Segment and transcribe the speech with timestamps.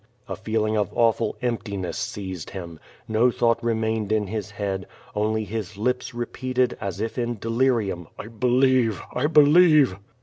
[0.27, 2.79] A feeling of awful emptiness seized him.
[3.07, 8.25] No thought remained in his head, only his lips repeated, as if in delirium: "I
[8.29, 8.99] be lieve!
[9.13, 9.95] I believe!'